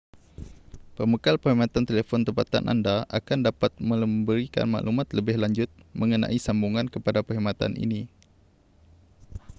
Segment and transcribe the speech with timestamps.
[0.97, 7.71] pembekal perkhidmatan telefon tempatan anda akan dapat memberikan maklumat lebih lanjut mengenai sambungan kepada perkhidmatan
[7.85, 8.01] ini